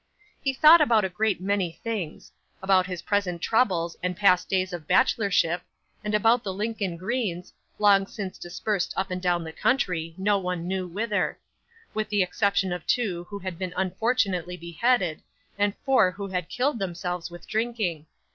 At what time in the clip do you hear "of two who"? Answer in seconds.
12.73-13.37